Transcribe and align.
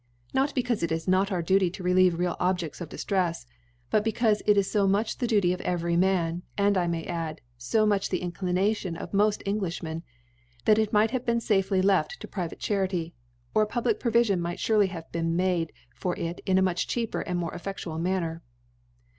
Not 0.33 0.55
be* 0.55 0.63
eaufe 0.63 0.81
it 0.81 0.91
is 0.91 1.07
not 1.07 1.31
our 1.31 1.43
Duty 1.43 1.69
to 1.69 1.83
relieve 1.83 2.17
real 2.17 2.35
Ob 2.39 2.57
jefts 2.57 2.81
of 2.81 2.89
Diftfeft, 2.89 3.45
but 3.91 4.03
becaufc 4.03 4.41
it 4.47 4.57
is 4.57 4.73
fo 4.73 4.87
much 4.87 5.19
the 5.19 5.27
Diitjr 5.27 5.53
of 5.53 5.61
every 5.61 5.95
Man, 5.95 6.41
and 6.57 6.75
I 6.75 6.87
may 6.87 7.03
add, 7.03 7.39
fo 7.59 7.85
much 7.85 8.09
the 8.09 8.17
Inclination 8.23 8.97
of 8.97 9.13
mod 9.13 9.33
Enghjhmefiy 9.45 10.01
that 10.65 10.79
it 10.79 10.91
might 10.91 11.11
have 11.11 11.23
been 11.23 11.37
fafely 11.37 11.83
left 11.83 12.19
to 12.19 12.27
private 12.27 12.57
Charity 12.57 13.13
5 13.49 13.49
or 13.53 13.61
a 13.61 13.67
public 13.67 13.99
Provifion 13.99 14.39
might 14.41 14.57
furelyr 14.57 14.89
fiav€ 14.89 15.11
been 15.11 15.35
made 15.35 15.71
for 15.93 16.17
it 16.17 16.41
in 16.47 16.57
a 16.57 16.63
much 16.63 16.87
cheaper 16.87 17.21
and 17.21 17.37
more 17.37 17.51
efieftual 17.51 18.01
Manner. 18.01 18.41